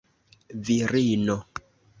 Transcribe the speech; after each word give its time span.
virino 0.65 1.37